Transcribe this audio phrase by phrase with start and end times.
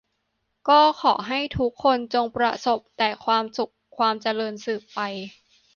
[0.69, 4.99] ก็ขอให้ทุกคนจงประสบแต่ความสุขความเจริญสืบไป